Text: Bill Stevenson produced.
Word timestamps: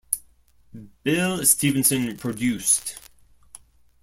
Bill 1.03 1.45
Stevenson 1.45 2.17
produced. 2.17 2.97